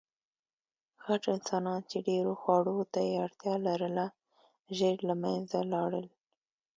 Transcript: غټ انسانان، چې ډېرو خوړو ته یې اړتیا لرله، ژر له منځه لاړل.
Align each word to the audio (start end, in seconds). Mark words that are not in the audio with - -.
غټ 1.05 1.23
انسانان، 1.35 1.81
چې 1.89 1.97
ډېرو 2.09 2.31
خوړو 2.41 2.75
ته 2.93 2.99
یې 3.07 3.13
اړتیا 3.25 3.55
لرله، 3.67 4.05
ژر 4.77 4.95
له 5.09 5.15
منځه 5.23 5.57
لاړل. 5.73 6.07